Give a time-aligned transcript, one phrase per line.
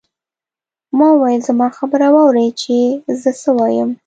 [0.97, 2.75] ما وویل زما خبره واورئ چې
[3.21, 3.89] زه څه وایم.